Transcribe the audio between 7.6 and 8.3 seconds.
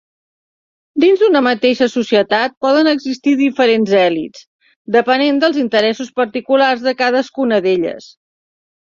d'elles.